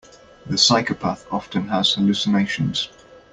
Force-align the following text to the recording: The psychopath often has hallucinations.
The 0.47 0.57
psychopath 0.57 1.27
often 1.31 1.67
has 1.67 1.93
hallucinations. 1.93 2.89